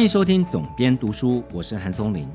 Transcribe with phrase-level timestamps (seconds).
[0.00, 2.26] 欢迎收听总编读书，我是韩松林。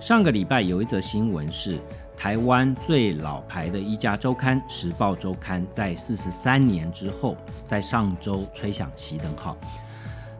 [0.00, 1.78] 上个礼拜有一则新闻是，
[2.16, 9.56] 台湾最老牌的一家周刊《时报周刊》在四十三年之后，在上周吹响熄灯号。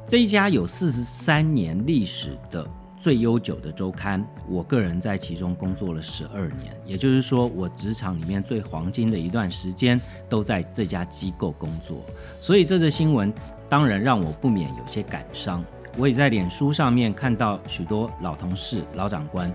[0.09, 2.69] 这一家有四十三年历史的
[2.99, 12.05] 最悠久的周刊，我个人在其中工作了十二年，也就是说，我职场里面最黄金的一段时间都在这家机构工作。
[12.41, 13.33] 所以这则新闻
[13.69, 15.65] 当然让我不免有些感伤。
[15.99, 19.53] 我也在脸书上面看到许多老同事、老长官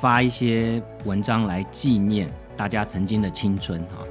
[0.00, 4.06] 发一些文章来纪念大家曾经的青春哈，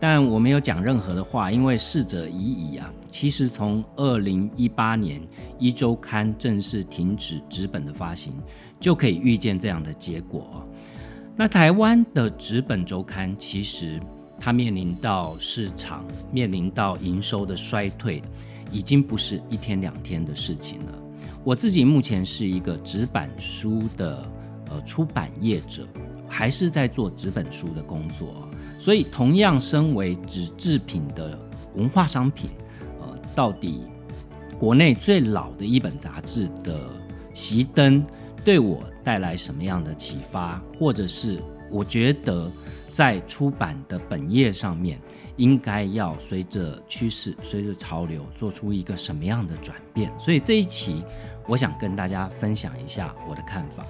[0.00, 2.90] 但我没有讲任何的话，因为逝者已矣啊。
[3.10, 5.20] 其实从二零一八年
[5.58, 8.32] 一周刊正式停止纸本的发行，
[8.80, 10.66] 就可以预见这样的结果。
[11.36, 14.00] 那台湾的纸本周刊其实
[14.40, 18.22] 它面临到市场、面临到营收的衰退，
[18.72, 20.92] 已经不是一天两天的事情了。
[21.44, 24.30] 我自己目前是一个纸板书的
[24.70, 25.86] 呃出版业者，
[26.28, 28.46] 还是在做纸本书的工作，
[28.78, 31.38] 所以同样身为纸制品的
[31.74, 32.50] 文化商品，
[33.00, 33.82] 呃，到底
[34.58, 36.78] 国内最老的一本杂志的
[37.32, 38.04] 熄灯，
[38.44, 42.50] 对我带来什么样的启发，或者是我觉得
[42.92, 45.00] 在出版的本业上面，
[45.36, 51.02] 应该要随着趋势、随着潮流做出一个什么样的转变，所以这一期。
[51.48, 53.82] 我想跟大家分享一下我的看法。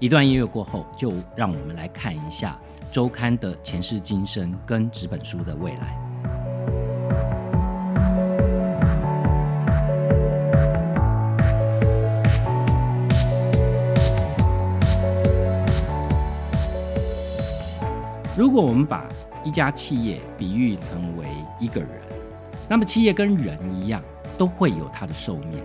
[0.00, 2.58] 一段音乐过后，就让我们来看一下
[2.90, 5.96] 周刊的前世今生跟纸本书的未来。
[18.36, 19.04] 如果我们把
[19.44, 21.28] 一家企业比喻成为
[21.60, 21.88] 一个人，
[22.68, 24.02] 那么企业跟人一样，
[24.36, 25.62] 都会有它的寿命。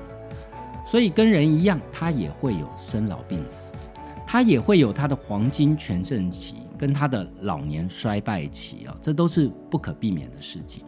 [0.91, 3.73] 所以跟人一样，他也会有生老病死，
[4.27, 10.83] 他也会有他的黄金全盛期跟他的老年衰败期啊，这都是不可避免的事情。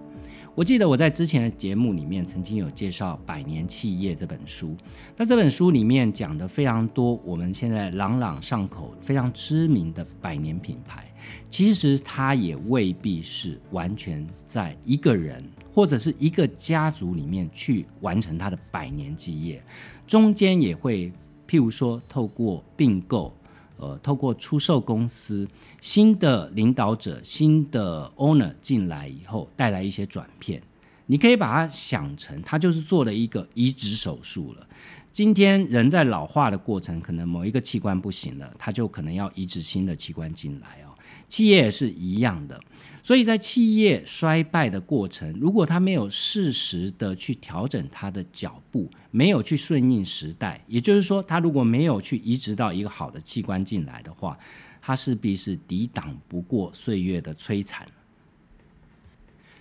[0.56, 4.75] 我记得我在之前的节目里面曾经有介绍《百年企业》这本书，
[5.16, 11.06] 那这本书里面讲的非常多，我们现在朗朗上口、非常知名的百年品牌，
[11.50, 15.44] 其实它也未必是完全在一个人
[15.74, 19.63] 或者是一个家族里面去完成它的百年基业。
[20.06, 21.12] 中间也会，
[21.47, 23.34] 譬如说，透过并购，
[23.78, 25.47] 呃，透过出售公司，
[25.81, 30.62] 新的领导者、新的 owner 进来以后，带来一些转变。
[31.06, 34.68] 你可以把它想成，他就是做了一个移植手术了。
[35.12, 40.96] 今天人在老化的过程，可能某一个器官不行了，他就可能要移植新的器官进来哦。
[41.28, 42.59] 企业也是一样的。
[43.06, 54.40] 所以在企业衰败的过程，如果他没有适时的去调整他的脚步，没有去顺应时代，也就是说，他如果没有去移植到一个好的器官进来的话，
[54.81, 57.86] 他势必是抵挡不过岁月的摧残。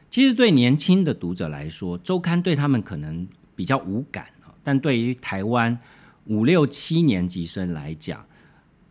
[0.08, 3.26] 其实对年轻的读者来说，周刊对他们可能
[3.56, 5.76] 比较无感啊，但对于台湾
[6.26, 8.24] 五六七年级生来讲，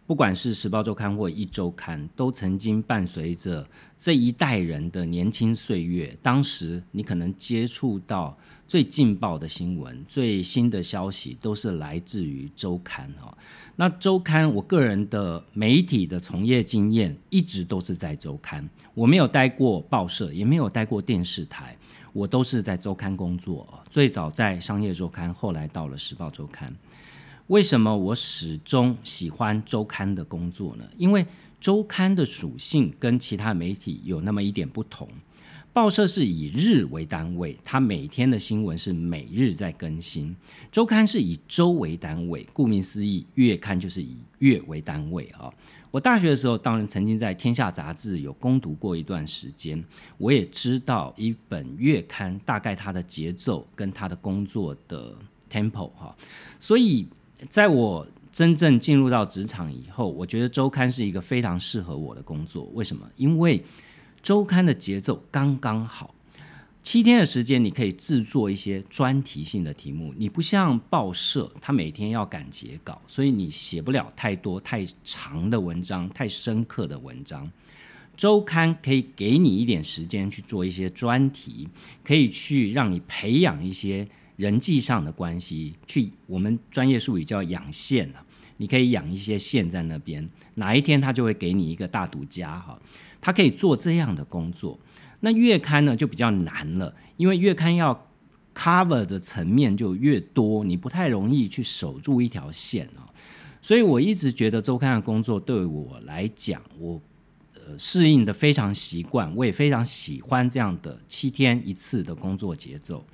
[0.07, 3.65] 不管是时报周刊或一周刊，都曾经伴随着
[3.97, 6.17] 这一代人的年轻岁月。
[6.21, 13.37] 当时你可能接触到最劲爆的新闻、最新的消息，都是来自于周刊哦。
[13.77, 21.77] 那周刊，我个人的媒体的从业经验一直都是在周刊，我没有待过报社，也没有待过电视台，
[22.11, 23.65] 我都是在周刊工作。
[23.89, 26.75] 最早在商业周刊，后来到了时报周刊。
[27.51, 30.85] 为什么我始终喜欢周刊的工作呢？
[30.95, 31.25] 因为
[31.59, 35.05] 周刊的属性跟其他媒体有那么一点不同。
[35.73, 40.33] 报社是以日为单位，它每天的新闻是每日在更新；
[40.71, 45.53] 周刊是以周为单位，顾名思义，月刊就是以月为单位啊。
[45.91, 49.83] 我大学的时候，当然曾经在《天下》杂志有攻读过一段时间，
[50.17, 55.13] 我也知道一本月刊大概它的节奏跟它的工作的
[55.51, 56.15] tempo 哈，
[56.57, 57.05] 所以。
[57.49, 62.69] 在我真正进入到职场以后，我觉得周刊是一个非常适合我的工作。
[62.73, 63.09] 为什么？
[63.17, 63.63] 因为
[64.21, 66.13] 周刊的节奏刚刚好，
[66.83, 70.13] 七天的时间你可以制作一些专题性的题目。
[70.15, 77.51] 你不像报社，它每天要赶截稿，所以你写不了太多太长的文章、太深刻的文章。
[78.15, 81.67] 周刊可以给你一点时间去做一些专题，
[82.03, 84.07] 可以去让你培养一些。
[84.41, 88.25] 人际上的关系，去我们专业术语叫养线啊，
[88.57, 92.81] 你可以养一些线在那边，哪一天他就会给你一个大独家哈，
[93.21, 94.79] 他可以做这样的工作。
[95.19, 98.07] 那月刊呢就比较难了，因为月刊要
[98.55, 103.05] cover 的层面就越多，你不太容易去守住一条线啊。
[103.61, 106.99] 所以我一直觉得周刊的工作对我来讲，我
[107.53, 113.05] 呃适应的非常习惯，我也非常喜欢这样的七天一次的工作节奏。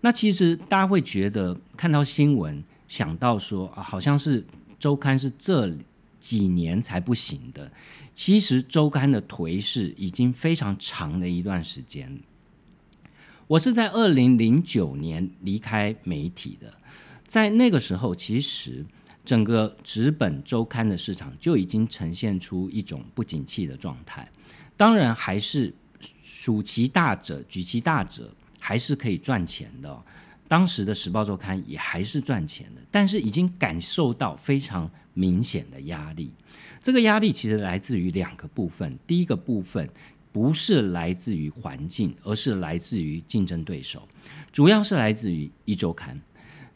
[0.00, 4.44] 那其实大家会觉得看到新闻想到说啊，好像是
[4.78, 5.74] 周刊是这
[6.20, 7.70] 几年才不行的。
[8.14, 12.20] 其实周刊的颓势已经非常长的一段时间。
[13.46, 16.74] 我是在二零零九年离开媒体的，
[17.26, 18.84] 在那个时候，其实。
[19.24, 24.26] 整个纸本周刊的市场就已经呈现出一种不景气的状态，
[24.74, 25.74] 当然还是
[26.22, 28.34] 数其大者举其大者，
[28.68, 29.98] 还是可以赚钱的。
[30.46, 36.30] 当时的时报周刊也还是赚钱的，但是已经感受到非常明显的压力。
[36.82, 39.88] 这个压力其实来自于两个部分，第一个部分
[40.30, 44.06] 不是来自于环境，而是来自于竞争对手，
[44.52, 46.20] 主要是来自于一周刊。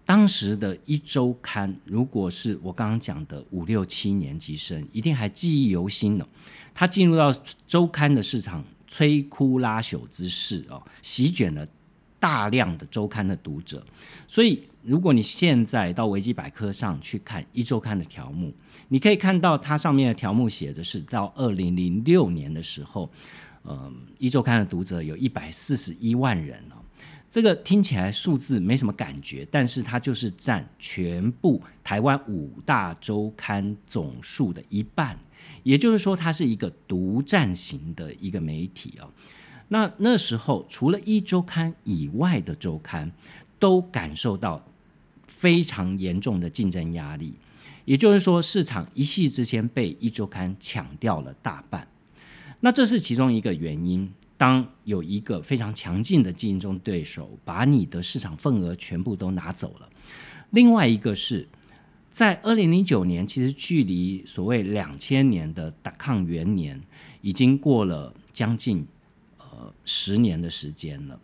[0.06, 6.26] 当时的一周刊，如果是我刚刚讲的五六七年级生，一定还记忆犹新呢。
[6.74, 7.30] 他进入到
[7.66, 11.68] 周刊的市场，摧枯拉朽之势哦，席卷了
[12.22, 13.84] 大量的周刊的读者。
[14.28, 18.54] 所以，如果你现在到维基百科上去看一周刊的条目，
[18.86, 23.10] 你可以看到它上面的条目写的是到二零零六年的时候，
[23.64, 26.78] 嗯，一周刊的读者有一百四十一万人哦。
[27.28, 35.18] 这个听起来数字没什么感觉，但是它就是占全部台湾五大周刊总数的一半，
[35.62, 39.10] 也就是说，它是一个独占型的一个媒体哦。
[39.72, 43.10] 那那时候，除了一周刊以外的周刊，
[43.58, 44.62] 都感受到
[45.26, 47.32] 非常严重的竞争压力，
[47.86, 51.88] 也就是说，市场一夕之间被一周刊抢掉了大半。
[52.60, 54.12] 那这是其中一个原因。
[54.36, 59.88] 当有一个非常强劲的竞争对手把你的市场份额全部都拿走了，
[60.50, 61.48] 另外一个是
[62.10, 66.78] 在二零零九年，其实距离所谓两千年的打抗元年
[67.20, 68.84] 已经过了将近
[69.84, 71.20] 十年的时间了。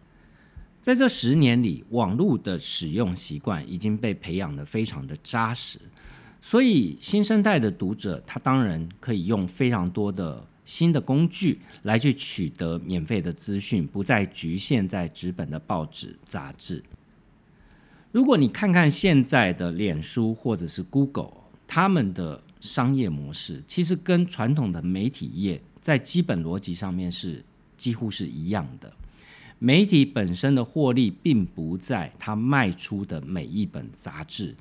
[0.82, 5.78] 在这十年里，网络的使用习惯已经被培养的非常的扎实，
[6.40, 10.44] 所以新生代的读者他当然可以用非常多的。
[10.68, 16.84] 新的工具来去取得免费的资讯，不再局限在纸本的报纸杂志。
[18.12, 21.32] 如果你看看现在的脸书或者是 Google，
[21.66, 27.42] 他们的商业模式其实跟传统的媒体业在基本逻辑上面是
[27.78, 28.92] 几乎是一样的。
[29.58, 34.54] 媒体本身的获利并不在它卖出的每一本杂志。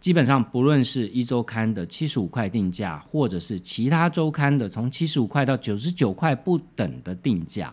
[0.00, 7.72] 基本上，不论是一周刊的七十五块定价，或者是其他周刊的从七十五块到九十九块不等的定价，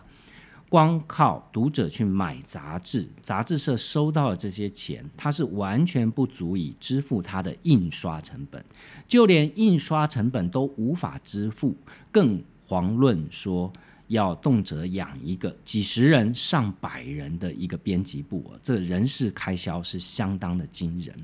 [0.70, 8.64] 光靠读者去买杂志，杂志社收到的这些钱，它是完全不足以支付它的印刷成本，
[9.06, 11.76] 就连印刷成本都无法支付，
[12.10, 13.70] 更遑论说
[14.08, 21.14] 要动辄养一个几十人、上百人的一个编辑部，这人事开销是相当的惊人。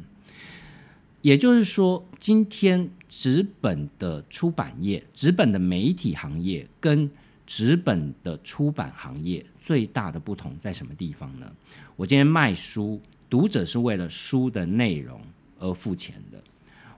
[1.20, 7.10] 也就是说，今天纸本的出版业、纸本的媒体行业跟
[7.44, 11.50] 纸本的出版行业最大的不同在什么地方呢？
[11.96, 15.20] 我今天卖书，读者是为了书的内容
[15.58, 16.40] 而付钱的。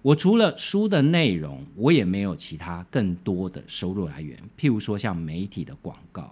[0.03, 6.31] 我除了书的内容，我也没有其他更多的收入来源，譬如说像媒体的广告。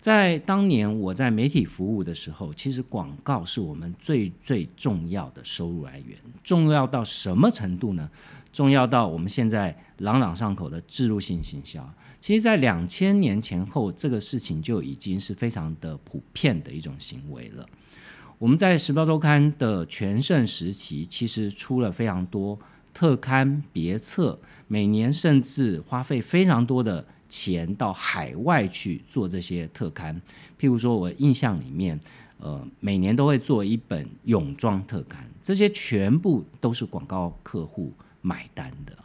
[0.00, 6.16] 在当年我在媒体服务的时候，其实广告是我们最最重要的收入来源。
[6.44, 8.08] 重要到什么程度呢？
[8.52, 11.92] 重要到我们现在朗朗上口的植入性行销。
[12.20, 17.66] 其实，在两千年前后，这个事情就已经是非常的普遍的一种行为了。
[18.38, 22.58] 我们在《时报周刊》的全盛时期，其实出了非常多
[22.96, 27.04] 特刊别册，每年甚至花费非常多的。
[27.28, 30.14] 钱到海外去做这些特刊，
[30.60, 31.98] 譬如说，我印象里面，
[32.38, 38.96] 呃，每年都会做一本泳装特刊，这些全部都是广告客户买单的。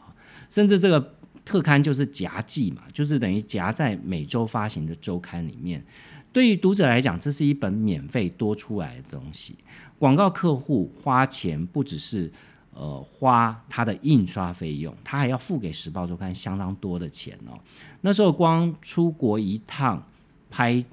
[0.49, 5.83] 甚至这个特刊就是夹记嘛，就是等于夹在每周发行的周刊里面。
[6.31, 9.55] 对于读者来讲，这是一本免费多出来的东西。
[9.97, 12.31] 广告客户花钱不只是。
[12.73, 17.59] 呃，花他的印刷费用，他还要付给《时报周刊》相当多的钱哦。
[17.99, 20.01] 那时候光出国一趟
[20.49, 20.83] 拍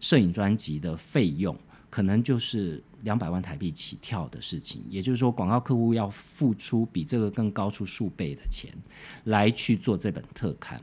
[0.00, 1.56] 摄影专辑的费用，
[1.88, 4.82] 可能就是两百万台币起跳的事情。
[4.90, 8.72] 也就是说，广告客户要付出比这个更高出数倍的钱
[9.24, 10.82] 来去做这本特刊。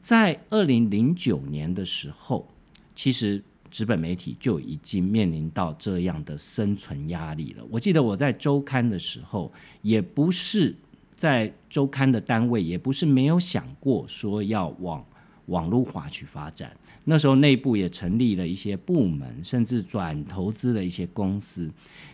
[0.00, 2.48] 在二零零九年的时候，
[2.94, 7.64] 其实纸本媒体就已经面临到这样的生存压力了。
[7.70, 10.74] 我记得我在周刊的时候，也不是
[11.16, 15.04] 在周刊的单位，也不是没有想过说要往
[15.46, 16.70] 网络化去发展。
[17.04, 21.70] 那时候内部也成立了一些部门，甚至转投资了一些公司，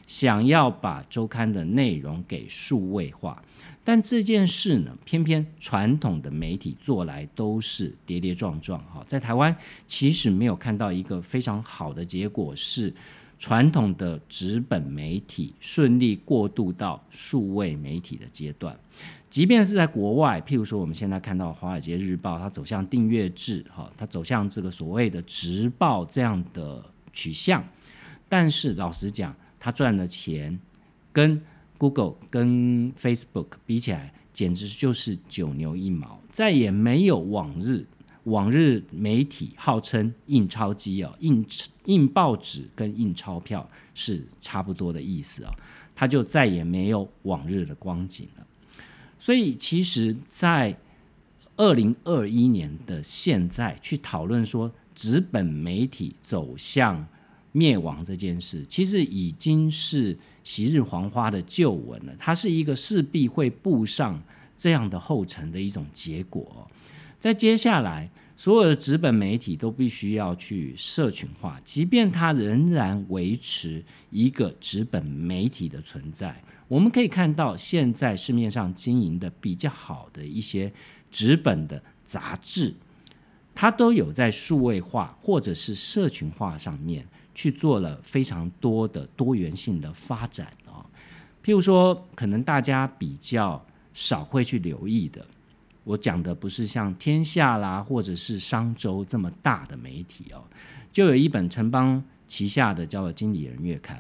[0.07, 3.43] 想要把周刊的内容给数位化。
[3.87, 9.55] 但这件事呢，偏偏传统的媒体做来都是跌跌撞撞哈，在台湾
[9.87, 12.95] 其实没有看到一个非常好的结果，是
[13.39, 18.75] 传统的纸本媒体顺利过渡到数位媒体的阶段。
[19.29, 27.63] 即便是在国外，譬如说我们现在看到《华尔街日报》，它走向订阅制哈，它走向这个所谓的直报这样的取向，
[28.29, 30.59] 但是老实讲，它赚的钱
[31.13, 31.43] 跟
[31.79, 37.87] Google 跟 Facebook 比起来，简直就是九牛一毛，再也没有往日
[38.25, 41.45] 往日媒体号称印钞机哦，印
[41.85, 45.51] 印报纸跟印钞票是差不多的意思哦，
[45.95, 48.47] 它就再也没有往日的光景了。
[49.19, 50.79] 所以，其实，在
[51.57, 57.07] 二零二一年的现在去讨论说纸本媒体走向。
[57.57, 62.13] 灭亡这件事，其实已经是昔日黄花的旧闻了。
[62.19, 64.21] 它是一个势必会步上
[64.57, 66.69] 这样的后尘的一种结果。
[67.21, 76.43] 在接下来，所有的纸本媒体都必须要去社群化，即便它仍然维持一个纸本媒体的存在。
[76.67, 80.73] 我们可以看到，现在市面上经营的比较好的一些
[81.09, 82.75] 纸本的杂志，
[83.55, 87.07] 它都有在数位化或者是社群化上面。
[87.35, 90.87] 去做了非常多的多元性的发展啊，
[91.45, 93.61] 譬如说，可能大家比较
[93.93, 95.27] 少会去留意的，
[95.83, 100.45] 我讲的不是像天下啦，或者是商周这么大的媒体哦，
[100.93, 103.99] 就有一本城邦旗下的叫做《经理人月刊》。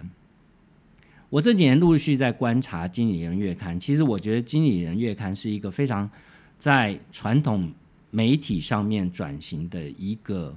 [1.28, 6.08] 我这几年陆续在观察《经理人月刊》，其实我觉得《经理人月刊》是一个非常
[6.56, 7.72] 在传统
[8.12, 10.54] 媒体上面转型的一个。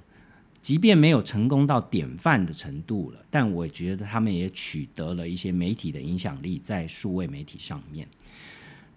[0.68, 8.06] 即便没有成功到典范的程度了，但我觉得他们也取得了一些媒体的影响力，在数位媒体上面，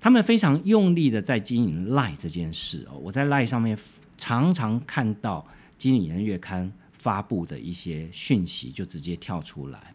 [0.00, 2.98] 他们非常用力的在经营赖这件事哦。
[2.98, 3.78] 我在赖上面
[4.18, 5.46] 常常看到
[5.78, 6.66] 《经理人月刊》
[6.98, 9.94] 发布的一些讯息，就直接跳出来。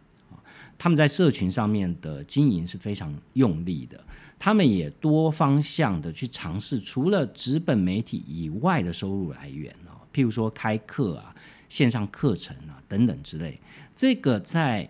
[0.78, 4.02] 他们在社群上面的经营是非常用力的，
[4.40, 11.36] 他们也多方向的去尝试，除了纸本媒体以外的收入来源哦，譬如说开课啊。
[11.76, 13.60] 线上课程啊，等等之类，
[13.94, 14.90] 这个在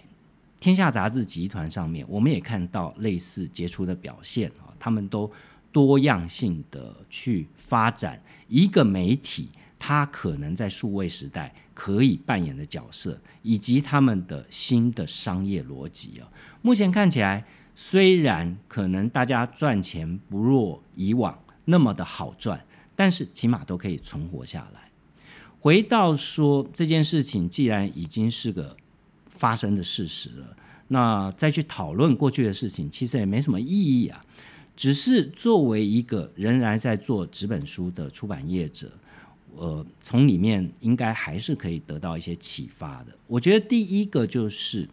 [0.60, 4.70] 天下杂志集团上面，我们也看到类似杰出的表现啊。
[4.78, 5.32] 他们都
[5.72, 9.50] 多样性的去发展一个媒体，
[9.80, 16.30] 它可能在数位时代可以扮演的角色，以及他们的新的商业逻辑啊。
[16.62, 22.64] 目前看起来，虽然可能大家赚钱不若以往那么的好赚，
[22.96, 24.85] 但是起码都可以存活下来。
[25.66, 28.78] 回到说这件事情，既然已经是个
[29.26, 30.56] 发生的事实了，
[30.90, 34.24] 那再去讨论过去的事情，其实也没什么意义啊。
[34.76, 38.92] 只是作为一个仍然在做纸本书的出版业者，
[39.56, 43.08] 呃，从里面应该还是可以得到一些启发的。
[43.26, 44.88] 我觉得第一个就是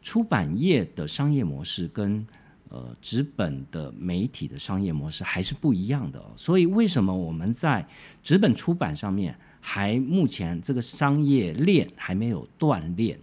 [0.00, 2.26] 出版业的商业模式跟
[2.70, 7.86] 呃纸本的媒体的商业模式还是不一样的，所以为什么我们在
[8.22, 9.38] 纸本出版上面？
[9.68, 13.18] 还目前这个商业链还没有断裂，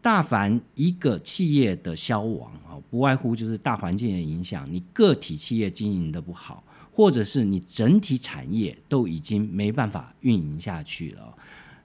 [0.00, 11.34] 大凡一个企业的消亡啊，不外乎就是大环境的影响，你个体企业经营的不好，或者是你整体产业都已经没办法运营下去了。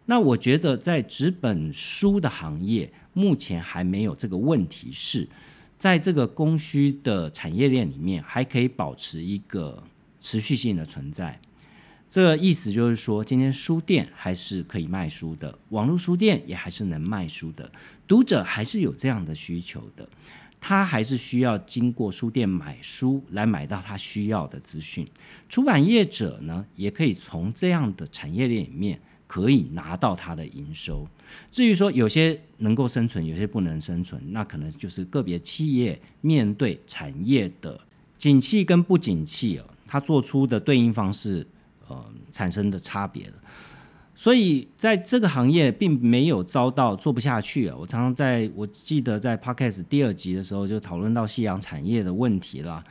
[0.06, 5.28] 那我觉得在纸本书的行业，目前还没有这个问题，是
[5.80, 9.84] 在这个供需的产业链里面，还可以保持一个
[10.20, 11.40] 持续性的存在。
[12.12, 17.72] 这个意思就是说，今天书店还是可以卖书的，网络书店也还是能卖书的，
[18.06, 20.06] 读者还是有这样的需求的，
[20.60, 25.08] 他还是需要经过书店买书来买到他需要的资讯。
[25.48, 31.08] 出版业者呢，也可以从这样的产业链里面可以拿到他的营收。
[31.50, 37.80] 至于说有些能够生存，有些不能生存，那可能就是个别企业面对产业的
[38.18, 41.48] 景气跟不景气哦，他做出的对应方式。
[41.92, 43.34] 呃，产生的差别了，
[44.16, 47.76] 所以在这个行业并没有遭到做不下去啊。
[47.78, 52.84] 我常常在我记得在 Podcast 第二集的时候就讨论到夕阳产业的问题了。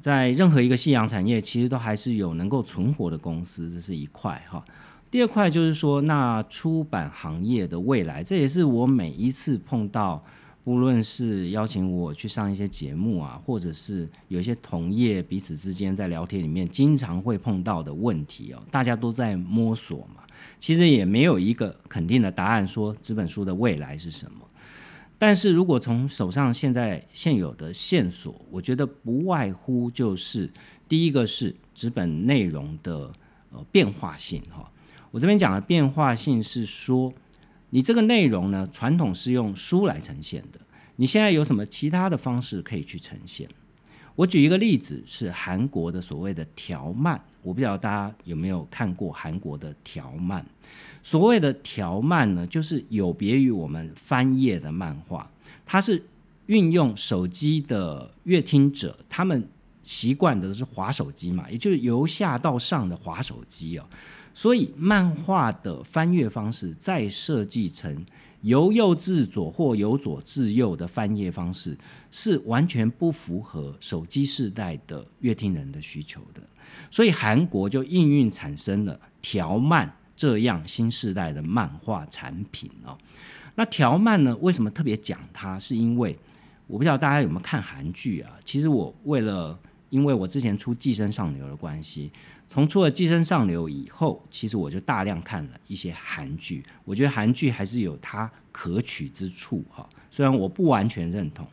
[0.00, 4.64] 在任何一个夕阳产业，其实都还是有能够存活的公司，这是一块哈。
[5.10, 10.24] 第二块就是说，那出版行业的未来，这也是我每一次碰到，
[10.64, 20.22] 不论是邀请我去上一些节目啊，或者是有一些同业彼此之间在聊天里面经常会碰到的问题哦，大家都在摸索嘛，
[20.60, 24.46] 其实也没有一个肯定的答案，说纸本书的未来是什么。
[25.18, 30.50] 但是如果从手上现在现有的线索，我觉得不外乎就是
[30.88, 33.12] 第一个是纸本内容的
[33.50, 34.70] 呃变化性哈。
[35.10, 37.12] 我这边讲的变化性是说，
[37.74, 40.60] 你这个内容呢，传统是用书来呈现的，
[40.96, 43.48] 你现在有什么其他的方式可以去呈现？
[44.14, 50.44] 我举一个例子，是韩国的所谓的条漫，我不知道大家有没有看过韩国的条漫。
[51.02, 55.30] 所谓的条漫呢，就是有别于我们翻页的漫画，
[55.64, 56.04] 它是
[56.46, 59.48] 运用手机的阅听者，他们
[59.82, 63.86] 习惯的是滑手机嘛，也就是由下到上的滑手机哦。
[64.34, 68.04] 所以，漫画的翻阅方式再设计成
[68.40, 71.76] 由右至左或由左至右的翻页方式，
[72.10, 76.42] 是完全不符合手机时代的阅听人的需求的。
[76.90, 82.96] 所以，韩国就应运产生了条漫这样新时代的漫画产品哦。
[83.54, 85.58] 那条漫呢，为什么特别讲它？
[85.58, 86.18] 是因为
[86.66, 88.32] 我不知道大家有没有看韩剧啊？
[88.46, 89.58] 其实我为了，
[89.90, 92.10] 因为我之前出《寄生上流》的关系。
[92.48, 96.62] 从出了《寄生上流》以后，其实我就大量看了一些韩剧。
[96.84, 101.46] 我觉得韩剧还是有它可取之处哈，虽然我不完全认同。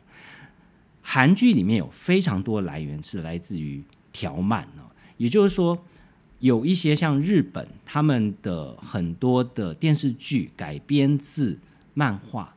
[1.01, 3.81] 韩剧里面有非常多来源是来自于
[4.11, 5.77] 条漫哦，也就是说，
[6.39, 11.57] 有一些像日本他们的很多的电视剧改编自
[11.93, 12.53] 漫画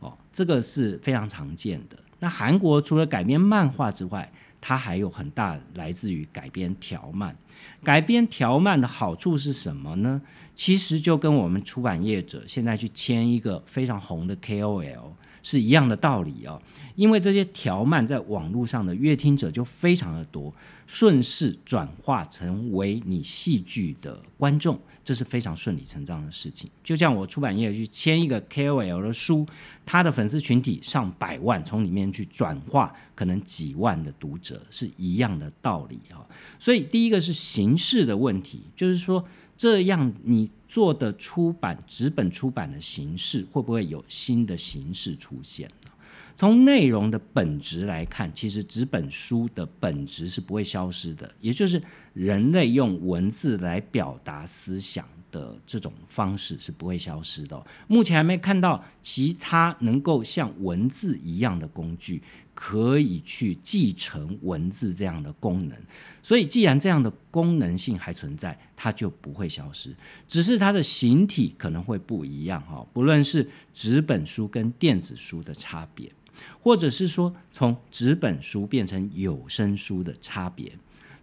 [0.00, 1.98] 哦，这个是非常常见的。
[2.18, 7.36] 那韩国除了改编漫画之外，它还有很大来自于改编条漫，
[7.82, 10.22] 改编条漫的好处是什么呢？
[10.54, 16.60] 其实就跟我们出版业者现在去签一个非常红的 KOL 是一样的道理哦。
[16.94, 20.52] 因为这些条漫在网络上的阅听者就非常的多，
[20.86, 26.70] 顺势转化成为你戏剧的观众，这是非常顺理成章的事情。
[26.84, 29.46] 就像我出版业去签一个 KOL 的书，
[29.86, 36.20] 他的粉丝群体上百万，从里面去转化可能几万的读者，是一样的道理啊。
[36.58, 39.24] 所以第一个是形式的问题，就是说
[39.56, 45.90] 这样你做的出版纸本出版的形式，会不会有新的形式出现呢？
[46.34, 51.80] 从内容的本质来看，其实纸本书的本质是不会消失的，也就是
[52.14, 57.60] 人类用文字来表达思想的这种方式是不会消失的。
[57.88, 62.22] 目前还没看到其他能够像文字一样的工具
[62.54, 65.76] 可以去继承文字这样的功能，
[66.22, 69.92] 所以既然这样的功能性还存在，它就不会消失，
[70.28, 72.86] 只是它的形体可能会不一样哈。
[72.92, 76.12] 不论是纸本书跟电子书的差别。
[76.60, 80.72] 或者是说，从纸本书变成有声书的差别，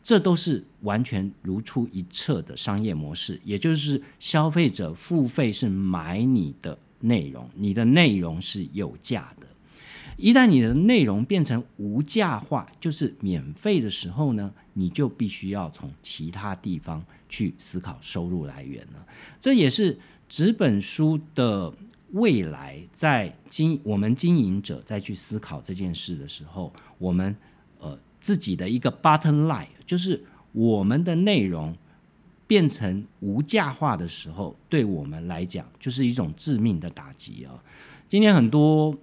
[0.01, 3.39] 这都是完全如出一辙的商业模式。
[3.43, 9.47] 也就是消费者付费是买你的内容，你的内容是有价的。
[10.17, 19.05] 一旦你的内容变成无价化，就是免费的时候呢，你就必须要从其他地方去思考收入来源了。
[19.39, 21.73] 这也是纸本书的。
[22.13, 27.35] 未来在经我们经营者再去思考这件事的时候，我们
[28.21, 31.75] 自己的一个 button line 就是我们的内容
[32.47, 37.63] 变成无价化的时候，对我们来讲就是一种致命的打击啊！
[38.07, 38.97] 今天很多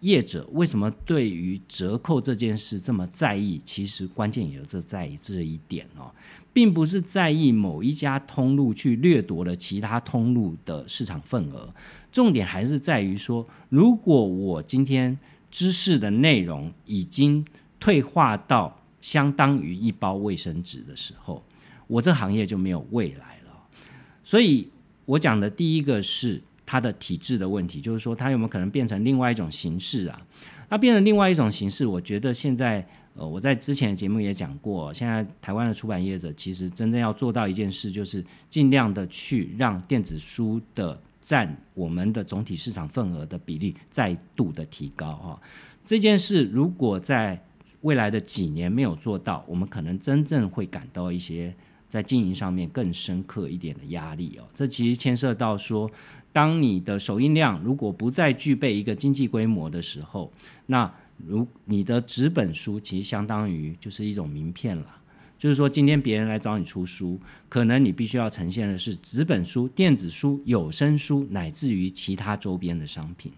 [0.00, 3.60] 业者为什么对于折扣这件事这么在意？
[3.64, 6.12] 其实关键也就在于这一点哦，
[6.52, 11.74] 并不是在意某一家通路去掠夺了其他通路的市场份额。
[12.12, 15.18] 重点还是在于说，如果我今天
[15.50, 17.44] 知识的内容已经
[17.84, 21.44] 退化到相当于一包卫生纸的时候，
[21.86, 23.52] 我这行业就没有未来了。
[24.22, 24.66] 所以
[25.04, 30.18] 我讲的第一个是它的体制的问题，就是说它有没有可能变成另外一种形式啊？
[30.70, 40.98] 那变成另外一种形式，我觉得现在呃，我在之前的节目也讲过，现在台湾的出版业者其实真正要做到一件事，就是尽量的去让电子书的。
[41.26, 45.40] 占我们的总体市场份额的比例再度的提高啊！
[45.82, 47.42] 这件事如果在
[47.84, 51.54] 未来的几年没有做到，我们可能真正会感到一些
[51.86, 54.44] 在经营上面更深刻一点的压力哦。
[54.54, 55.90] 这其实牵涉到说，
[56.32, 60.32] 当你的首印量如果不再具备一个经济规模的时候，
[60.66, 60.90] 那
[61.26, 64.86] 如你的纸本书其实相当于就是一种名片了。
[65.36, 67.20] 就是说，今天别人来找你出书，
[67.50, 73.30] 可能你必须要呈现的是纸本书、电子书、有声书，乃至于其他周边的商品。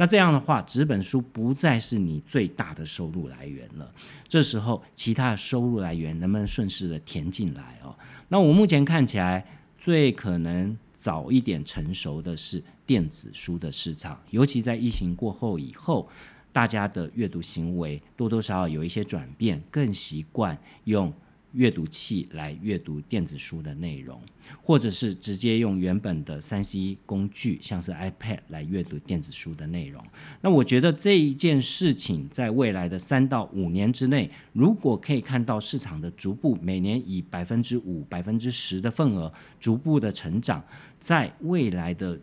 [0.00, 3.92] 那这样的话，纸本书不再是你最大的收入来源了。
[4.28, 7.92] 这时候，其他的收入来源能不能顺势的填进来哦？
[8.28, 9.44] 那我目前看起来，
[9.76, 16.08] 最可能早一点成熟的是电子书的市场，尤其在疫情过后以后。
[16.50, 21.12] 大家的阅读行为多多少少有一些转变，更习惯用
[21.58, 24.20] 阅读器来阅读电子书的内容，
[24.62, 30.00] 或者是直接用原本的三 C 工具，像是 iPad 来阅读电子书的内容。
[30.40, 40.62] 那我觉得这一件事情，在未来的三到五年之内，如果可以看到市场的逐步每年以百分之五、百分之十的份额逐步的成长，
[41.00, 42.16] 在未来的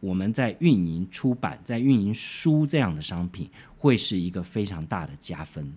[0.00, 3.50] 我们在运营出版、在运营书这样的商品。
[3.82, 5.72] 会是一个非常大的加分。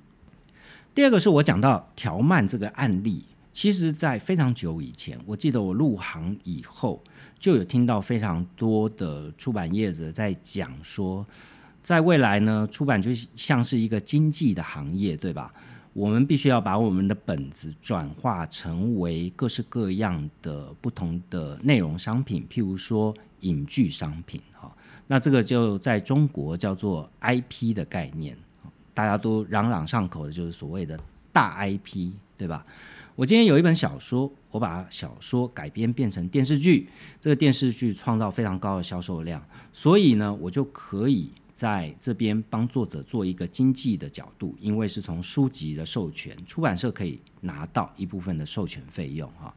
[0.95, 7.03] 第二个是我讲到条漫这个案例，其实，在非常久以前，我记得我入行以后，
[7.39, 11.25] 就有听到非常多的出版业者在讲说，
[11.81, 15.51] 在未来呢，出版就像是一个经济的行业，对吧？
[15.93, 24.71] 我们必须要把我们的本子转化成为各式各样的不同的内容商品，譬如说影剧商品，哈。
[25.07, 28.37] 那这个就在中国叫做 IP 的概念，
[28.93, 30.99] 大家都朗朗上口的就是所谓的
[31.31, 32.65] 大 IP，对吧？
[33.15, 36.89] 我今天有一本小说，我把小说改编变成电视剧，
[37.21, 49.53] 这个电视剧创造非常高的销售量，所以呢，我就可以在这边帮作者做一个经济的角度，因为是从书籍的授权，出版社可以拿到一部分的授权费用啊。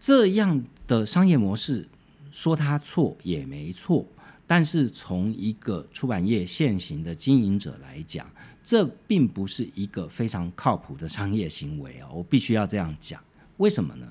[0.00, 1.88] 这样的商业模式
[2.32, 4.04] 说它错也没错。
[4.46, 8.30] 但是从一个出版业现行的经营者来讲，
[8.62, 12.08] 这并不是一个非常靠谱的商业行为啊！
[12.12, 13.22] 我必须要这样讲，
[13.56, 14.06] 为什么呢？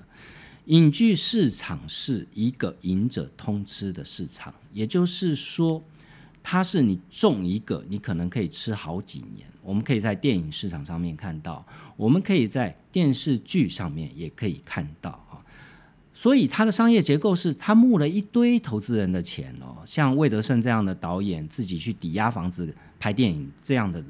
[0.66, 5.84] 影剧市场是一个赢者通吃的市场，也就是说，
[6.42, 9.48] 它是你中一个，你可能可以吃好几年。
[9.62, 11.66] 我们可以在电影市场上面看到，
[11.96, 15.23] 我们可以在电视剧上面也可以看到。
[16.14, 24.04] 所以他的商业结构是他募了一堆投资人的钱哦，像魏德胜这样的导演自己去抵押房子拍电影这样的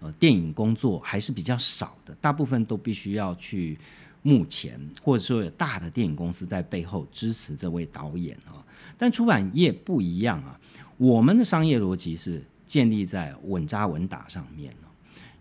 [0.00, 3.78] 呃电影工作还是比较少的，大部分都必须要去
[4.22, 8.64] 募钱，或者说有大的电影公司在背后支持这位导演啊。
[8.98, 10.58] 但出版业不一样啊，
[10.96, 14.89] 我们的商业逻辑是建立在稳扎稳打上面哦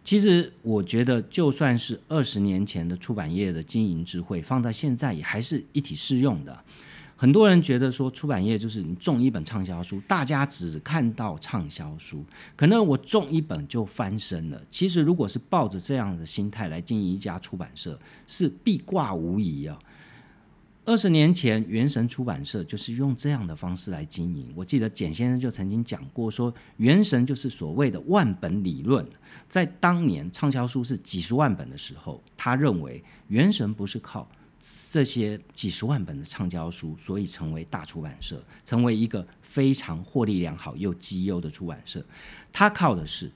[0.03, 6.57] 其实我觉得，就算是二十年前的出版业的经营智慧，放在现在也还是一体适用的。
[7.15, 12.23] 很多人觉得说，出版业就是你中一本畅销书，大家只看到畅销书，
[12.55, 14.59] 可能我中一本就翻身了。
[14.71, 19.77] 其实，如果是抱着这样的心态来经营一家出版社，是必挂无疑啊。
[20.89, 24.51] 二十年前，原神出版社就是用这样的方式来经营。
[24.55, 29.07] 我记得简先生就曾经讲过，说原神就是所谓的万本理论。
[29.47, 34.27] 在当年畅销书是几十万本的时候，他认为原神不是靠
[34.89, 42.03] 这些几十万本的畅销书，所以成为大出版社，成为一个非常获利良好又绩优的出版社。
[42.51, 43.31] 他靠的是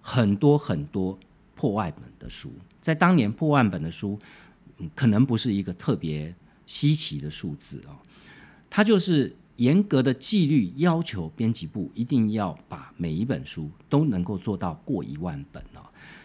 [0.00, 1.18] 很多很多
[1.54, 2.50] 破万本的书。
[2.80, 4.18] 在当年，破万本的书
[4.94, 6.34] 可能不是一个特别。
[6.66, 7.96] 稀奇的数字啊，
[8.70, 15.82] 它就是严格的纪律要求，编辑部一定要把每一本书都能够做到过一万本哦。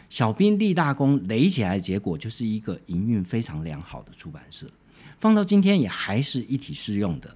[0.09, 4.65] 小兵立大功，垒起来的结果就是一个营运非常良好的出版社。
[5.19, 7.35] 放到今天也还是一体适用的。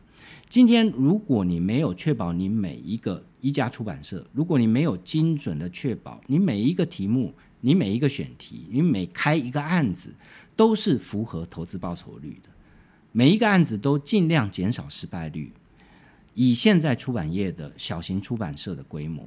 [0.49, 10.13] 今天如果你没有确保你每一个一家出版社，如果你没有精准的确保你每一个题目、你每一个选题、你每开一个案子
[10.55, 12.49] 都是符合投资报酬率的。
[13.15, 15.54] 每一个案子都尽量减少失败率。
[16.34, 19.23] 以现在出版业的小型出版社的规模，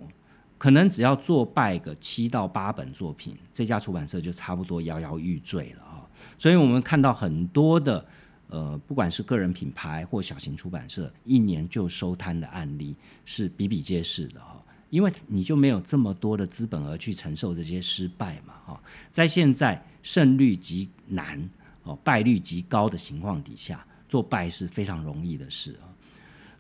[0.59, 6.03] 可能只要做败个七到八本作品，这家出版社就差不多摇摇欲坠了啊！
[6.37, 8.05] 所以我们看到很多的
[8.49, 14.61] 呃，不管是个人品牌或小型出版社，一年就收摊的案例是比比皆是的哈。
[14.91, 18.83] 因为你就没有这么多的资本额去承受这些失败嘛哈。
[19.13, 21.49] 在现在胜率极难。
[21.87, 25.89] 哦，败率极高的情况底下，做败是非常容易的事啊。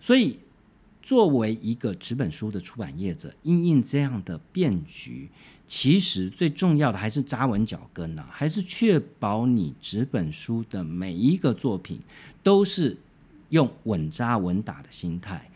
[0.00, 0.38] 所以，
[1.02, 5.28] 作为一个纸本书的出版业者，应应这样的变局，
[5.66, 12.00] 其实最重要的还是扎稳脚跟呐，还是确保你纸本书的每一个作品
[12.42, 12.96] 都是
[13.48, 15.50] 用稳扎稳打的心态，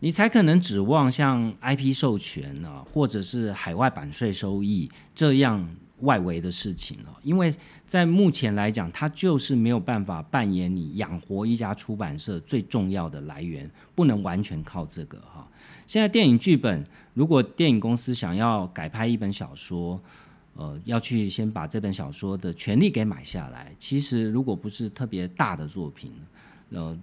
[0.00, 5.68] 你才可能指望像 IP 授权啊，或者是海外版税收益这样。
[6.02, 7.54] 外围的事情了，因为
[7.86, 15.46] 在目前来讲，它就是没有办法扮演你养活一家出版社最重要的来源，不能完全靠这个哈。
[15.86, 16.84] 现在电影剧本，
[17.14, 20.00] 如果电影公司想要改拍一本小说，
[20.54, 26.12] 呃，要去先把这本小说的权利给买下来，其实如果不是特别大的作品，
[26.70, 26.96] 呃，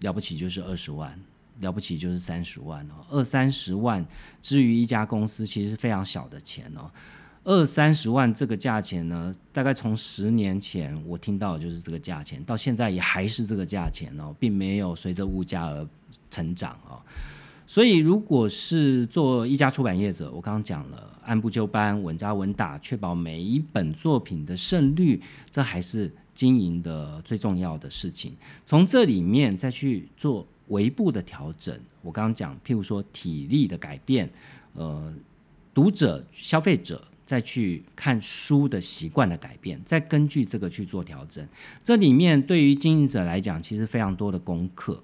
[0.00, 1.18] 了不起就是二十万，
[1.60, 4.04] 了不起就是三十万哦，二三十万，
[4.40, 6.90] 至于一家公司，其实是非常小的钱哦。
[7.44, 15.86] 二三十万这个价钱呢，大概从十年前我听到就是这个价钱，到现在也还是这个价钱哦，并没有随着物价而
[16.30, 17.02] 成长哦。
[17.66, 28.36] 所以，如果是做一家出版业者，我刚刚讲了，按部就班、稳扎稳打，确保每一本作品的胜率，这还是经营的最重要的事情。
[28.64, 34.30] 从这里面再去做微步的调整，我刚刚讲，譬如说体力的改变，
[34.74, 35.12] 呃，
[35.74, 37.02] 读者、消费者。
[37.32, 41.42] 再去看书的习惯的改变，再根据这个去做调整。
[41.82, 45.02] 这里面对于经营者来讲，其实非常多的功课。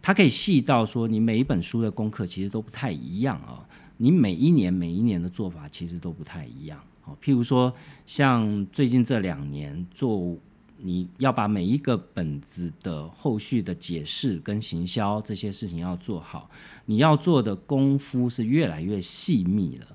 [0.00, 3.60] 它可以细到说，你每一本书的功课其实都不太一样啊。
[3.98, 6.80] 你每一年每一年的做法其实都不太一样。
[7.04, 7.70] 哦，譬如说，
[8.06, 10.34] 像最近这两年做，
[10.78, 16.48] 你要把每一个本子的后续的解释跟行销这些事情要做好，
[16.86, 19.86] 你要做的功夫是越来越细密了。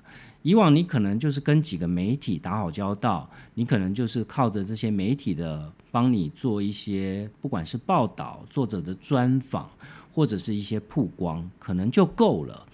[0.44, 9.70] 以往你可能就是跟几个媒体打好交道，你可能就是靠着这些媒体的帮你做一些，不管是报道、作者的专访，
[10.12, 12.66] 或者是一些曝光，可能就够了。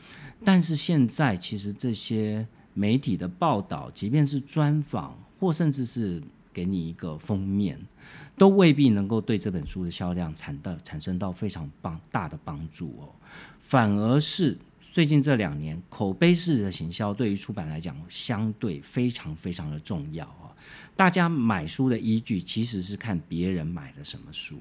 [0.46, 6.22] 但是现在其实这些媒体的报道，即便是专访，或甚至是
[6.54, 7.78] 给你一个封面，
[8.38, 13.10] 都未必能够对这本书的销量产到产生到非常帮大的帮助哦，
[13.60, 14.58] 反而是。
[14.98, 20.50] 最近这两年，口碑式的行销对于出版来讲，相对非常非常的重要啊！
[20.96, 24.60] 大家买书的依据其实是看别人买的什么书，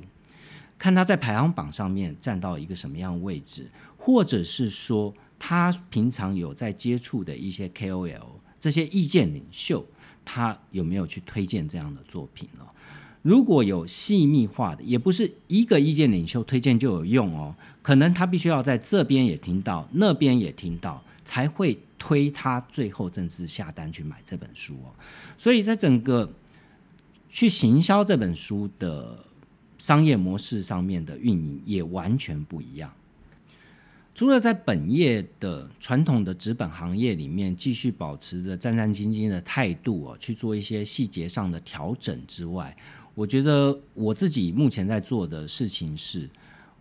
[0.77, 9.87] 看他在排行榜上面占到一个什么样的位置，或者是说他平常有在接触的一些 KOL 这些意见领袖，
[10.22, 12.66] 他有没有去推荐这样的作品呢？
[13.27, 24.95] 如果有细密化的，也不是一个意见领袖推荐就有用哦，可能他必须要在这边也听到，那边也听到，才会推他最后正式下单去买这本书哦。
[25.37, 26.33] 所以在整个
[27.29, 29.25] 去行销这本书的
[29.77, 32.93] 商业模式上面的运营也完全不一样。
[34.15, 42.75] 除了在本业的传统的纸本行业里面继续保持着战战兢兢的态度哦，去做一些细节上的调整之外，
[43.17, 46.29] 我觉得我自己目前在做的事情是，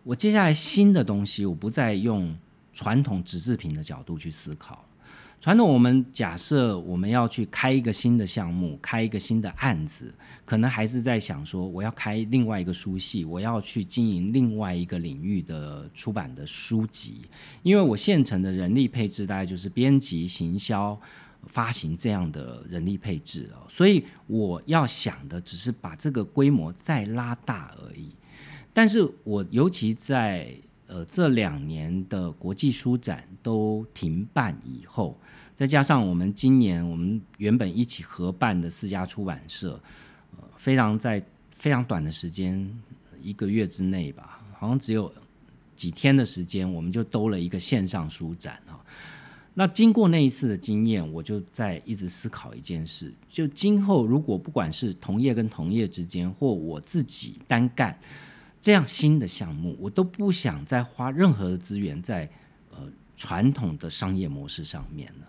[0.04, 2.38] 我接下来新的东西，我不再用
[2.74, 4.84] 传统纸制品的角度去思考。
[5.40, 17.22] 传统我们假设我们要去开一个新的项目，开一个新的案子，可能还是在想说，我要开另外一个书系，我要去经营另外一个领域的出版的书籍，
[17.64, 21.00] 因为我现成的人力配置大概就是编辑、行销。
[21.48, 28.10] 发行这样的人力配置哦，所以我要想的只是把这个规模再拉大而已。
[28.74, 30.54] 但是我尤其在
[30.88, 35.18] 呃这两年的国际书展都停办以后，
[35.56, 39.80] 再加上我们今年我们原本一起合办的四家出版社，
[40.38, 42.70] 呃，非常在非常短的时间，
[43.22, 45.12] 一个月之内吧，好像只有
[45.78, 48.76] 几天的时间，我们就兜了一个线上书展啊。
[49.58, 57.98] 那经过那一次的经验，我就在一直思考一件事：就今后如果不管是同业跟同业之间，或我自己单干
[58.60, 62.30] 这样新的项目，我都不想再花任何的资源在
[62.72, 62.80] 呃
[63.16, 65.28] 传统的商业模式上面了。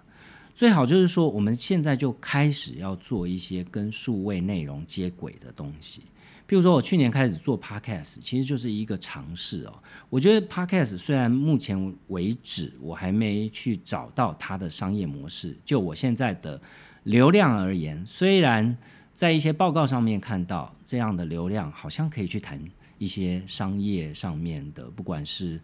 [0.53, 6.03] 最好就是说，我们现在就开始要做一些跟数位内容接轨的东西。
[6.49, 9.75] 譬如说，我去年开始做 podcast，其实就是一个尝试哦。
[10.09, 16.61] 我觉得 podcast 虽然目前为止我还没去找到它的商业模式，就我现在的
[17.03, 18.77] 流量而言，虽然
[19.13, 22.61] 在一些报告上面看到这样的流量好像可以去谈
[22.99, 25.61] 一些商业上面的，不管是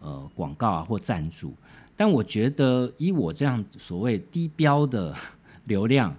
[0.00, 1.54] 呃广告啊或赞助，
[1.94, 5.14] 但我觉得以我这样所谓低标的
[5.66, 6.16] 流量。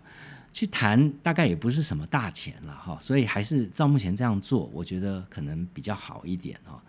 [0.54, 6.80] 去谈大概也不是什么大钱了哈，所以还是照目前这样做，我觉得可能比较好一点哦。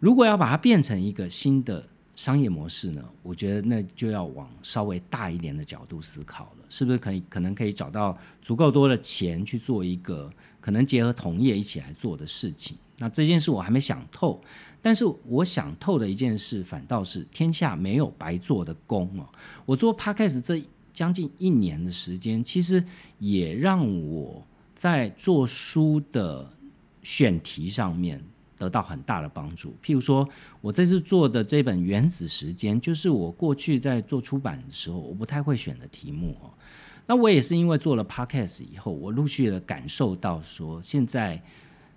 [0.00, 10.28] 如果要把它变成一个新的商业模式呢，我觉得那就要往稍微大一点的角度思考了，是不是可以可能可以找到足够多的钱去做一个
[10.60, 12.76] 可能结合同业一起来做的事情？
[12.98, 14.42] 那这件事我还没想透，
[14.82, 19.28] 但是我想透的一件事反倒是天下没有白做的工哦。
[19.64, 20.60] 我做 podcast 这。
[20.94, 22.82] 将近一年的时间，其实
[23.18, 26.48] 也让我在做书的
[27.02, 28.22] 选题上面
[28.56, 29.76] 得到很大的帮助。
[29.84, 30.26] 譬如说，
[30.60, 36.50] 我这次做的这本《原子时间》，就是我过去在做出版的时候，我不太会选的题目哦。
[37.06, 41.42] 那我也是因为做了 Podcast 以后，我陆续的感受到说，现在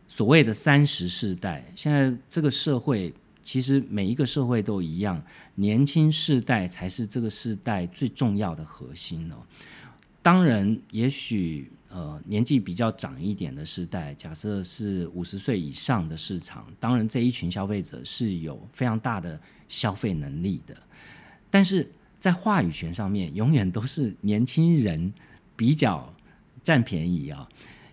[0.07, 3.13] 所谓的三十世代，现在这个社会。
[3.47, 5.23] 其实每一个社会都一样，
[5.55, 9.37] 年轻世代才是这个世代最重要的核心哦。
[10.21, 20.75] 当然，也许呃年纪比较长一点的世代，假设是五十岁以上的市场，当然这一群消费者是有非常大的消费能力的。
[21.49, 25.13] 但是在话语权上面，永远都是年轻人
[25.55, 26.13] 比较
[26.61, 27.47] 占便宜啊。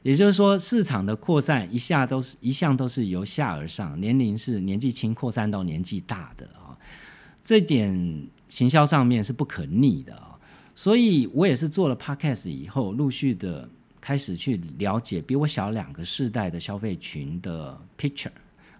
[0.05, 6.77] 也就是说，市场的扩散一下都是一向都是由下而上，年龄是年纪轻扩散到年纪大的啊，
[7.43, 10.39] 这点行销上面是不可逆的啊。
[10.75, 13.67] 所以我也是做了 podcast 以后，陆续的
[13.99, 18.31] 开始去了解比我小两个世代的消费群的 picture。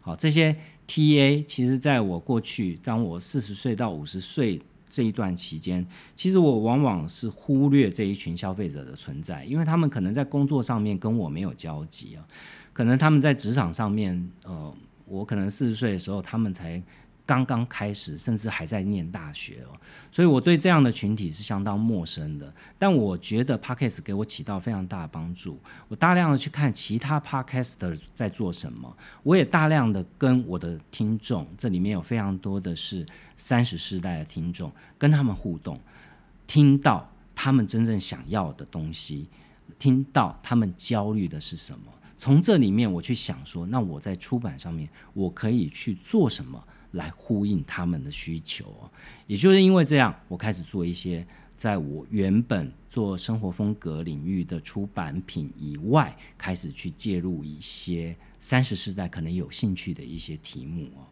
[0.03, 0.55] 好，这些
[0.87, 4.61] TA 其实在我过去，当我四十岁到五十岁。
[4.95, 12.25] 这一段期间，其实我往往是忽略这一群消费者的存在，因为他们可能在工作上面跟我没有交集啊，
[12.73, 14.73] 可能他们在职场上面，呃，
[15.07, 16.81] 我可能四十岁的时候，他们才。
[17.27, 19.73] 刚刚开始，甚至还在念大学哦，
[20.13, 22.53] 所以我对这样的群体是相当陌生的。
[22.79, 25.59] 但我觉得 Podcast 给我起到非常大的帮助。
[25.89, 33.07] 我大量的去看其他 Podcaster 在做什么，我也大量的跟我的听众，这里面有非常多的是
[33.37, 35.81] 三十世代的听众，跟他们互动，
[36.47, 39.29] 听到他们真正想要的东西，
[39.79, 41.87] 听到他们焦虑的是什么。
[42.17, 46.63] 从这里面我去想说，那我在出版上面我可以去做什么？
[46.95, 48.91] 来呼应他们的需求
[49.29, 51.25] 也就是因为这样，我开始做一些
[51.57, 61.07] 在我原本做生活风格领域的出版品以外，开始去介入一些三十世代可能有兴趣的一些题目哦。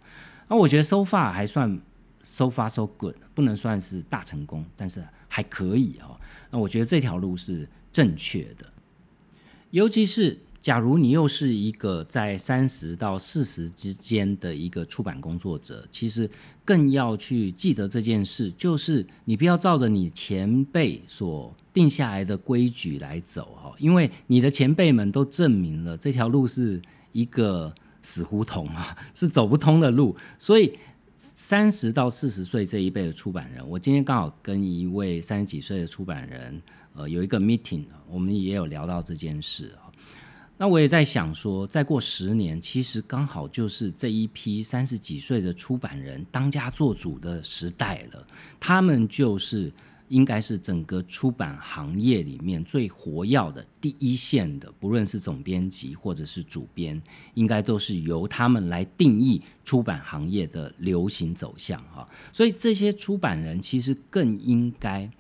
[0.49, 1.81] 那我觉得 so far 还算
[2.23, 6.21] so far so good，不能算是大成功，但是还可以哦。
[6.51, 8.73] 那我觉得这条路是正确的，
[9.71, 10.39] 尤其是。
[10.63, 16.31] 假如你又是一个在三十到四十之间的一个出版工作者，其实
[16.65, 30.15] 更要去记得这件事，就是你不要照着你前辈所定下来的规矩来走哈，因为你的前辈们都证明了这条路是一个死胡同啊，是走不通的路。
[30.39, 30.79] 所以
[31.35, 36.63] 三十到四十岁这一辈的出版人，我今天刚好跟一位三十几岁的出版人，
[36.95, 39.73] 呃，有一个 meeting，我们也有聊到这件事。
[40.59, 48.25] 那我也在想说，再过十年，其实刚好就是这一批三十几岁的出版人当家做主的时代了。
[48.61, 49.73] 他们就是
[50.07, 57.03] 应该是整个出版行业里面最活跃的第一线的，不论是总编辑或者是主编，
[57.35, 62.09] 应该都是由他们来定义出版行业的流行走向哈。
[62.33, 65.11] 所以这些出版人其实更应该，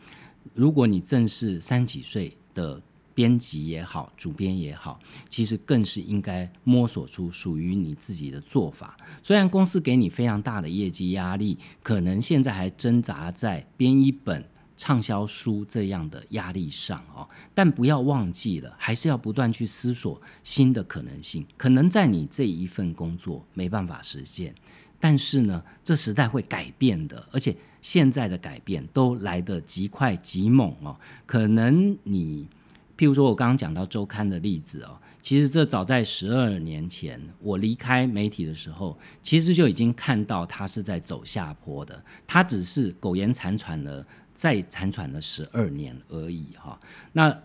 [0.54, 2.80] 如果你正是三几岁的。
[3.14, 4.98] 编辑也好，主编也好，
[5.28, 8.96] 其实更是应该摸索出属于你自己的做法。
[9.22, 14.44] 虽然公司给你非常大的业绩压力，可能现在还挣扎在编一本
[14.76, 21.46] 畅销书这样的压力上哦，但不要忘记了，还是要不断去思索新的可能性。
[21.56, 24.54] 可能在你这一份工作没办法实现，
[24.98, 30.96] 但是呢，这时代会改变的，而且现在的改变都来得极快极猛哦。
[31.26, 32.48] 可能你。
[32.96, 42.02] 譬如说，我刚刚讲到周刊的例子哦，其实这早在十二年前我离开媒体的时候，其实就已经看到它是在走下坡的。
[42.26, 46.78] 它只是苟延残喘了，再残喘了十二年而已哈。
[47.12, 47.36] 那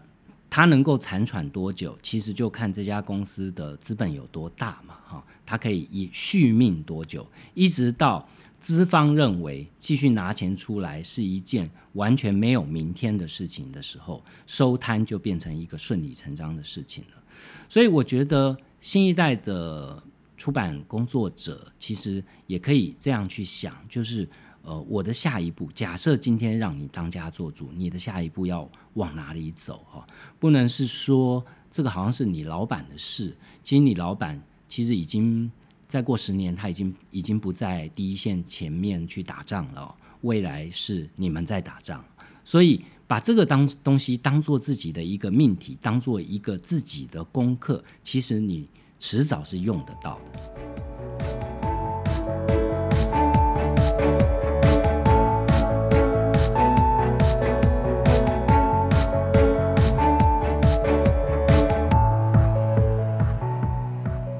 [0.49, 5.23] 它能够残喘多久，其实就看这家公司的资本有多大嘛哈。
[5.45, 8.27] 它可以以续命多久，一直到。
[8.59, 17.23] 资方认为继续拿钱出来是一件完全没有明天的事情的时候，收摊就变成一个顺理成章的事情了。
[17.69, 20.01] 所以我觉得新一代的
[20.35, 24.27] 出版工作者其实也可以这样去想，就是
[24.63, 29.85] 呃，我的下一步，假设今天让你当家做主，你的下一步要往哪里走？
[29.89, 30.05] 哈，
[30.39, 35.49] 不能是说这个好像是你老板的事，其实你老板其实已经。
[35.87, 39.95] 再过十年，他已经已经不在第一线前面去打仗了。
[40.21, 42.03] 未来是你们在打仗，
[42.43, 48.67] 所以把这个当东西当做自己的一个命题，当做一个自己的功课，其实你
[48.99, 51.56] 迟早是用得到的。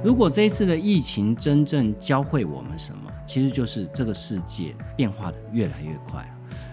[0.08, 6.30] 如果这一次的疫情真正教会我们什么，其实就是这个世界变化的越来越快了。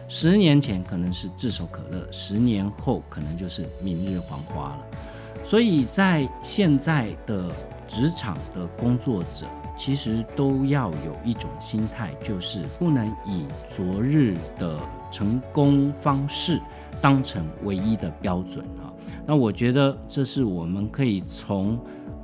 [0.06, 4.86] 十年前可能是炙手可热，十年后可能就是明日黄花了。
[5.42, 7.50] 所以在现在的
[7.88, 14.78] 职场的工作者，其实都要有一种心态，就是不能以昨日的
[15.10, 16.60] 成功方式
[17.00, 18.94] 当成唯一的标准啊。
[19.26, 21.76] 那我觉得这是我们可以从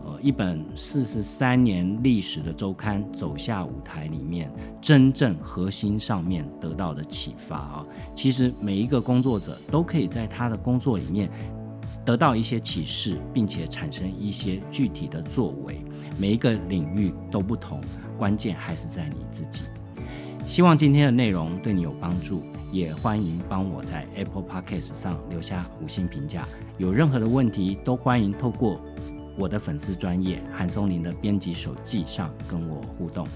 [0.05, 7.87] 呃一本四十三年历史的周刊走下舞台里面，真正核心上面得到的启发啊。
[8.15, 11.31] 其实每一个工作者都可以在他的工作里面
[12.05, 15.85] 得到一些启示，并且产生一些具体的作为。
[16.19, 17.81] 每一个领域都不同，
[18.19, 19.63] 关键还是在你自己。
[20.47, 22.43] 希望今天的内容对你有帮助，
[22.73, 26.49] 也欢迎帮我在 Apple Podcast 上留下五星评价。
[26.79, 28.81] 有任何的问题，都欢迎透过
[29.41, 33.27] 我的粉丝专业韩松林的编辑手记上跟我互动。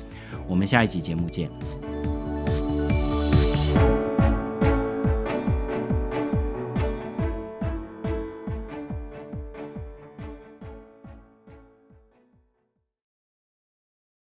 [0.47, 1.51] 我们下一集节目见。